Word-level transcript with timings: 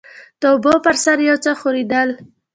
د 0.39 0.43
اوبو 0.53 0.73
پر 0.85 0.95
سر 1.03 1.17
يو 1.29 1.37
څه 1.43 1.51
ښورېدل. 1.59 2.09